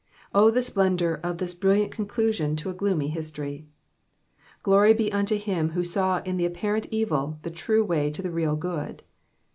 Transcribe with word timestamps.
O 0.33 0.49
the 0.49 0.63
splendour 0.63 1.19
of 1.21 1.37
this 1.37 1.53
brilliant 1.53 1.91
conclu 1.95 2.29
aion 2.31 2.57
to 2.57 2.71
a 2.71 2.73
gloomy 2.73 3.09
history. 3.09 3.67
Glory 4.63 4.95
be 4.95 5.11
unto 5.13 5.37
him 5.37 5.73
who 5.77 5.83
saw 5.83 6.23
in 6.23 6.37
the 6.37 6.45
apparent 6.47 6.87
evil 6.89 7.37
the 7.43 7.51
true 7.51 7.83
way 7.85 8.09
to 8.09 8.23
the 8.23 8.31
real 8.31 8.55
good. 8.55 9.03